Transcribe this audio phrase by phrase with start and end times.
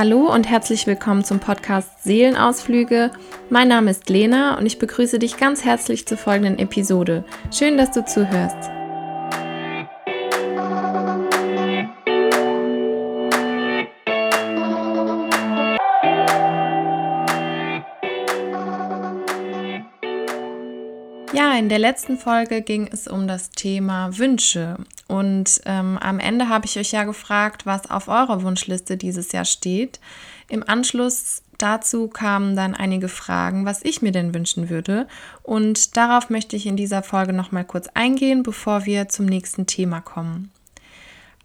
[0.00, 3.10] Hallo und herzlich willkommen zum Podcast Seelenausflüge.
[3.50, 7.22] Mein Name ist Lena und ich begrüße dich ganz herzlich zur folgenden Episode.
[7.52, 8.79] Schön, dass du zuhörst.
[21.60, 24.78] In der letzten Folge ging es um das Thema Wünsche.
[25.08, 29.44] Und ähm, am Ende habe ich euch ja gefragt, was auf eurer Wunschliste dieses Jahr
[29.44, 30.00] steht.
[30.48, 35.06] Im Anschluss dazu kamen dann einige Fragen, was ich mir denn wünschen würde.
[35.42, 40.00] Und darauf möchte ich in dieser Folge nochmal kurz eingehen, bevor wir zum nächsten Thema
[40.00, 40.50] kommen.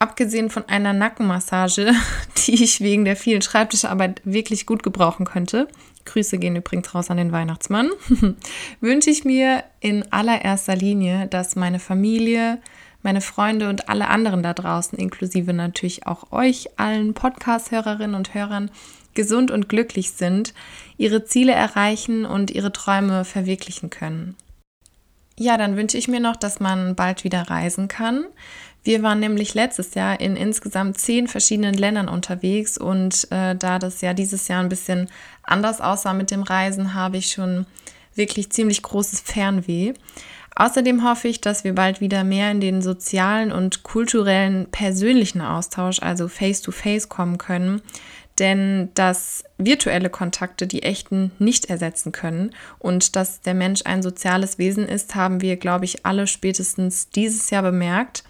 [0.00, 1.92] Abgesehen von einer Nackenmassage,
[2.48, 5.68] die ich wegen der vielen Schreibtischarbeit wirklich gut gebrauchen könnte,
[6.04, 7.90] Grüße gehen übrigens raus an den Weihnachtsmann,
[8.80, 12.58] wünsche ich mir in allererster Linie, dass meine Familie,
[13.02, 18.70] meine Freunde und alle anderen da draußen, inklusive natürlich auch euch, allen Podcast-Hörerinnen und Hörern,
[19.14, 20.54] gesund und glücklich sind,
[20.96, 24.36] ihre Ziele erreichen und ihre Träume verwirklichen können.
[25.38, 28.26] Ja, dann wünsche ich mir noch, dass man bald wieder reisen kann.
[28.82, 34.00] Wir waren nämlich letztes Jahr in insgesamt zehn verschiedenen Ländern unterwegs und äh, da das
[34.00, 35.08] ja dieses Jahr ein bisschen
[35.42, 37.66] anders aussah mit dem Reisen, habe ich schon
[38.14, 39.92] wirklich ziemlich großes Fernweh.
[40.56, 46.00] Außerdem hoffe ich, dass wir bald wieder mehr in den sozialen und kulturellen persönlichen Austausch,
[46.00, 47.82] also face-to-face, -face kommen können,
[48.38, 54.58] denn dass virtuelle Kontakte die echten nicht ersetzen können und dass der Mensch ein soziales
[54.58, 58.24] Wesen ist, haben wir, glaube ich, alle spätestens dieses Jahr bemerkt.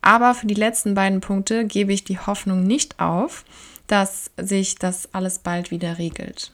[0.00, 3.44] Aber für die letzten beiden Punkte gebe ich die Hoffnung nicht auf,
[3.86, 6.52] dass sich das alles bald wieder regelt.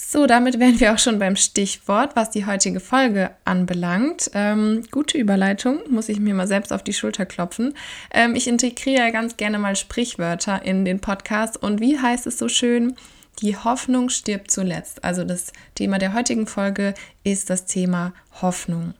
[0.00, 4.30] So, damit wären wir auch schon beim Stichwort, was die heutige Folge anbelangt.
[4.32, 7.74] Ähm, gute Überleitung, muss ich mir mal selbst auf die Schulter klopfen.
[8.12, 11.60] Ähm, ich integriere ganz gerne mal Sprichwörter in den Podcast.
[11.60, 12.94] Und wie heißt es so schön?
[13.42, 15.02] Die Hoffnung stirbt zuletzt.
[15.02, 16.94] Also das Thema der heutigen Folge
[17.24, 18.94] ist das Thema Hoffnung.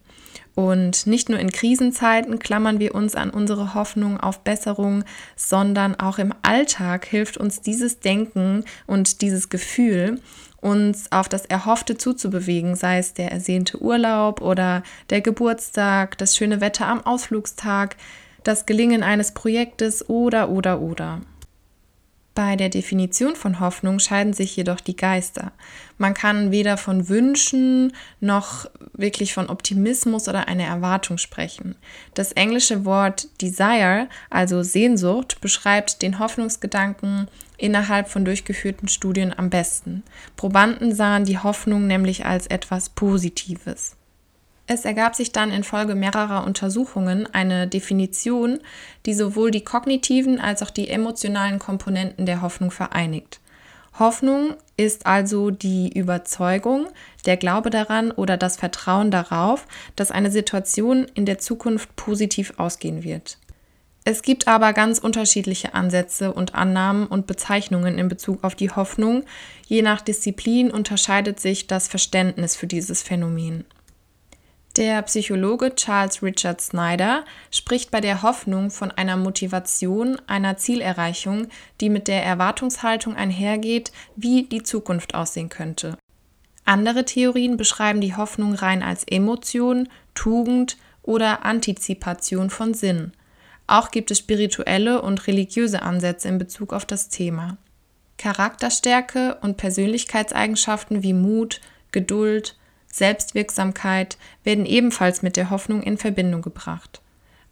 [0.59, 5.05] Und nicht nur in Krisenzeiten klammern wir uns an unsere Hoffnung auf Besserung,
[5.37, 10.21] sondern auch im Alltag hilft uns dieses Denken und dieses Gefühl,
[10.61, 16.61] uns auf das Erhoffte zuzubewegen, sei es der ersehnte Urlaub oder der Geburtstag, das schöne
[16.61, 17.95] Wetter am Ausflugstag,
[18.43, 21.21] das Gelingen eines Projektes oder oder oder.
[22.39, 25.51] Bei der Definition von Hoffnung scheiden sich jedoch die Geister.
[25.97, 31.75] Man kann weder von Wünschen noch wirklich von Optimismus oder einer Erwartung sprechen.
[32.15, 40.05] Das englische Wort Desire, also Sehnsucht, beschreibt den Hoffnungsgedanken innerhalb von durchgeführten Studien am besten.
[40.37, 43.97] Probanden sahen die Hoffnung nämlich als etwas Positives.
[44.71, 48.61] Es ergab sich dann infolge mehrerer Untersuchungen eine Definition,
[49.07, 53.41] die sowohl die kognitiven als auch die emotionalen Komponenten der Hoffnung vereinigt.
[53.99, 56.87] Hoffnung ist also die Überzeugung,
[57.25, 63.03] der Glaube daran oder das Vertrauen darauf, dass eine Situation in der Zukunft positiv ausgehen
[63.03, 63.39] wird.
[64.05, 69.25] Es gibt aber ganz unterschiedliche Ansätze und Annahmen und Bezeichnungen in Bezug auf die Hoffnung.
[69.67, 73.65] Je nach Disziplin unterscheidet sich das Verständnis für dieses Phänomen.
[74.79, 81.49] Der Psychologe Charles Richard Snyder spricht bei der Hoffnung von einer Motivation, einer Zielerreichung,
[81.81, 85.99] die mit der Erwartungshaltung einhergeht, wie die Zukunft aussehen könnte.
[86.65, 93.11] Andere Theorien beschreiben die Hoffnung rein als Emotion, Tugend oder Antizipation von Sinn.
[93.67, 97.57] Auch gibt es spirituelle und religiöse Ansätze in Bezug auf das Thema.
[98.17, 101.61] Charakterstärke und Persönlichkeitseigenschaften wie Mut,
[101.91, 102.57] Geduld,
[102.93, 107.01] Selbstwirksamkeit werden ebenfalls mit der Hoffnung in Verbindung gebracht.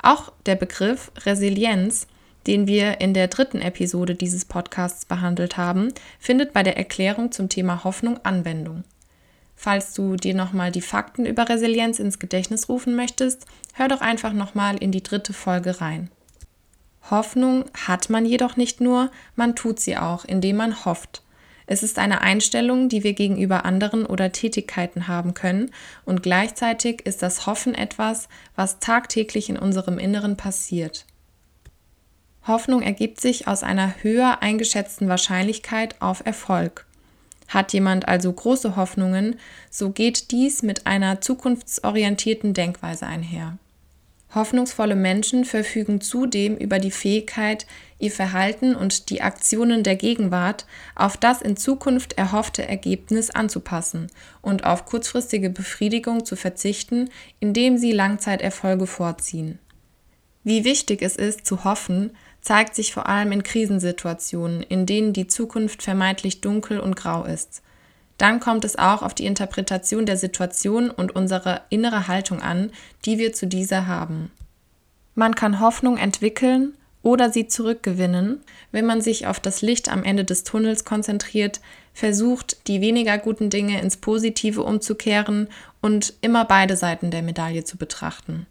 [0.03, 2.07] Auch der Begriff Resilienz,
[2.47, 7.49] den wir in der dritten Episode dieses Podcasts behandelt haben, findet bei der Erklärung zum
[7.49, 8.85] Thema Hoffnung Anwendung.
[9.57, 14.33] Falls du dir nochmal die Fakten über Resilienz ins Gedächtnis rufen möchtest, hör doch einfach
[14.33, 16.11] nochmal in die dritte Folge rein.
[17.11, 21.23] Hoffnung hat man jedoch nicht nur, man tut sie auch, indem man hofft.
[21.67, 25.73] Es ist eine Einstellung, die wir gegenüber anderen oder Tätigkeiten haben können
[26.05, 31.07] und gleichzeitig ist das Hoffen etwas, was tagtäglich in unserem Inneren passiert.
[32.47, 36.87] Hoffnung ergibt sich aus einer höher eingeschätzten Wahrscheinlichkeit auf Erfolg.
[37.49, 39.37] Hat jemand also große Hoffnungen,
[39.71, 43.59] so geht dies mit einer zukunftsorientierten Denkweise einher.
[44.35, 47.67] Hoffnungsvolle Menschen verfügen zudem über die Fähigkeit,
[47.99, 54.09] ihr Verhalten und die Aktionen der Gegenwart auf das in Zukunft erhoffte Ergebnis anzupassen
[54.43, 57.09] und auf kurzfristige Befriedigung zu verzichten,
[57.41, 59.59] indem sie Langzeiterfolge vorziehen.
[60.43, 65.27] Wie wichtig es ist, zu hoffen, zeigt sich vor allem in Krisensituationen, in denen die
[65.27, 67.63] Zukunft vermeintlich dunkel und grau ist.
[68.19, 72.71] Dann kommt es auch auf die Interpretation der Situation und unsere innere Haltung an,
[73.05, 74.31] die wir zu dieser haben.
[75.15, 78.43] Man kann Hoffnung entwickeln oder sie zurückgewinnen,
[78.73, 81.61] wenn man sich auf das Licht am Ende des Tunnels konzentriert,
[81.95, 85.49] versucht, die weniger guten Dinge ins Positive umzukehren
[85.81, 88.47] und immer beide Seiten der Medaille zu betrachten.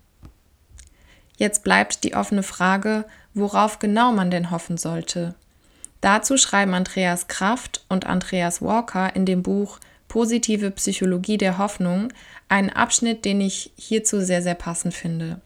[1.37, 5.35] Jetzt bleibt die offene Frage, worauf genau man denn hoffen sollte.
[6.05, 12.09] Dazu schreiben Andreas Kraft und Andreas Walker in dem Buch Positive Psychologie der Hoffnung
[12.47, 15.41] einen Abschnitt, den ich hierzu sehr, sehr passend finde.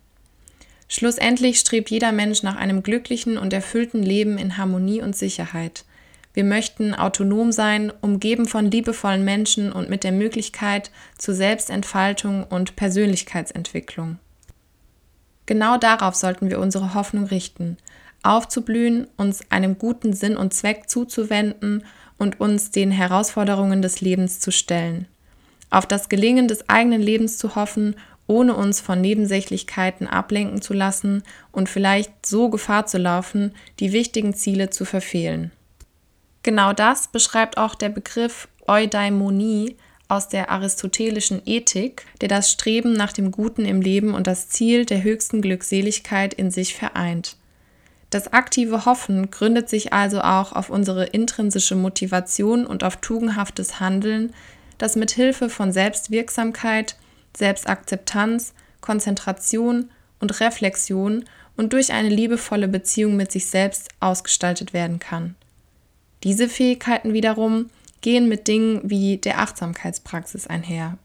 [0.90, 5.86] Schlussendlich strebt jeder Mensch nach einem glücklichen und erfüllten Leben in Harmonie und Sicherheit.
[6.34, 12.76] Wir möchten autonom sein, umgeben von liebevollen Menschen und mit der Möglichkeit zur Selbstentfaltung und
[12.76, 14.20] Persönlichkeitsentwicklung.
[15.46, 17.78] Genau darauf sollten wir unsere Hoffnung richten,
[18.24, 21.84] aufzublühen, uns einem guten Sinn und Zweck zuzuwenden
[22.18, 25.08] und uns den Herausforderungen des Lebens zu stellen.
[25.70, 27.96] Auf das Gelingen des eigenen Lebens zu hoffen,
[28.28, 34.36] ohne uns von Nebensächlichkeiten ablenken zu lassen und vielleicht so Gefahr zu laufen, die wichtigen
[34.36, 35.52] Ziele zu verfehlen.
[36.44, 39.76] Genau das beschreibt auch der Begriff Eudaimonie
[40.08, 44.86] aus der aristotelischen Ethik, der das Streben nach dem Guten im Leben und das Ziel
[44.86, 47.36] der höchsten Glückseligkeit in sich vereint.
[48.10, 54.34] Das aktive Hoffen gründet sich also auch auf unsere intrinsische Motivation und auf tugendhaftes Handeln,
[54.78, 56.96] das mit Hilfe von Selbstwirksamkeit,
[57.38, 61.26] Selbstakzeptanz, Konzentration und Reflexion
[61.56, 65.36] und durch eine liebevolle Beziehung mit sich selbst ausgestaltet werden kann.
[66.24, 67.70] Diese Fähigkeiten wiederum
[68.02, 70.98] gehen mit Dingen wie der Achtsamkeitspraxis einher.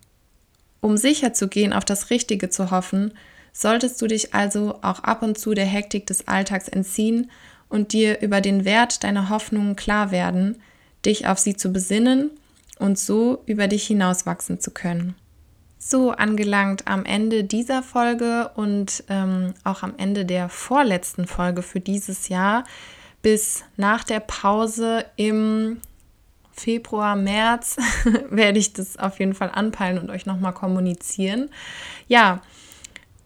[0.80, 3.12] Um sicher zu gehen, auf das Richtige zu hoffen,
[3.54, 7.30] solltest du dich also auch ab und zu der Hektik des Alltags entziehen
[7.70, 10.60] und dir über den Wert deiner Hoffnungen klar werden,
[11.06, 12.30] dich auf sie zu besinnen
[12.78, 15.14] und so über dich hinauswachsen zu können.
[15.78, 21.80] So angelangt am Ende dieser Folge und ähm, auch am Ende der vorletzten Folge für
[21.80, 22.64] dieses Jahr.
[23.22, 25.80] Bis nach der Pause im
[26.52, 27.76] Februar, März
[28.30, 31.50] werde ich das auf jeden Fall anpeilen und euch nochmal kommunizieren.
[32.08, 32.40] Ja,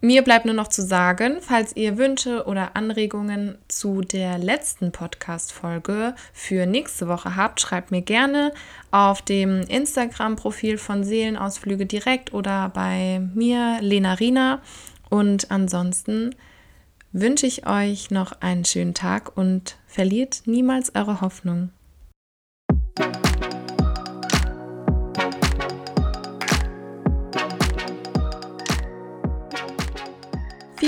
[0.01, 6.15] mir bleibt nur noch zu sagen, falls ihr Wünsche oder Anregungen zu der letzten Podcast-Folge
[6.33, 8.53] für nächste Woche habt, schreibt mir gerne
[8.93, 14.61] auf dem Instagram-Profil von Seelenausflüge direkt oder bei mir, Lena Rina.
[15.11, 16.35] Und ansonsten
[17.13, 21.71] wünsche ich euch noch einen schönen Tag und verliert niemals eure Hoffnung.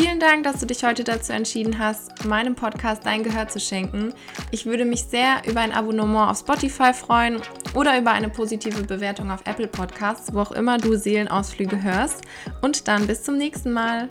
[0.01, 4.15] Vielen Dank, dass du dich heute dazu entschieden hast, meinem Podcast dein Gehör zu schenken.
[4.51, 7.43] Ich würde mich sehr über ein Abonnement auf Spotify freuen
[7.75, 12.23] oder über eine positive Bewertung auf Apple Podcasts, wo auch immer du Seelenausflüge hörst.
[12.63, 14.09] Und dann bis zum nächsten Mal.